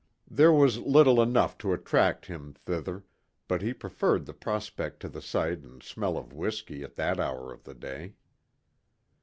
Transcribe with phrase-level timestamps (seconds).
[0.27, 3.03] There was little enough to attract him thither,
[3.47, 7.53] but he preferred the prospect to the sight and smell of whiskey at that hour
[7.53, 8.15] of the day.